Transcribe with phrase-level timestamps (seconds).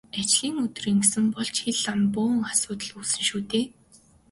[0.19, 3.65] Ажлын өдөр ингэсэн бол ч хэл ам гарч бөөн асуудал үүснэ шүү дээ.